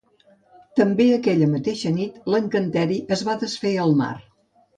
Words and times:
També, 0.79 1.05
aquella 1.17 1.49
mateixa 1.51 1.91
nit 1.99 2.17
l'encanteri 2.37 2.99
es 3.19 3.25
va 3.29 3.37
desfer 3.45 3.75
al 3.85 3.95
mar. 4.03 4.11